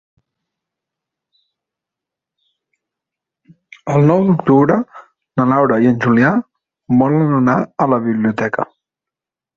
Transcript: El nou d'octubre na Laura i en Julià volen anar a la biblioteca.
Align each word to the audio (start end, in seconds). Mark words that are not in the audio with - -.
El 3.97 4.09
nou 4.13 4.25
d'octubre 4.29 4.81
na 5.41 5.49
Laura 5.55 5.81
i 5.85 5.91
en 5.93 6.01
Julià 6.07 6.33
volen 7.03 7.37
anar 7.43 7.59
a 7.87 7.89
la 7.97 8.01
biblioteca. 8.11 8.67